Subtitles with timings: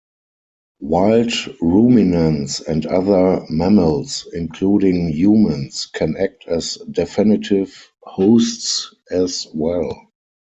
[0.79, 1.31] Wild
[1.61, 10.07] ruminants and other mammals, including humans, can act as definitive hosts as well.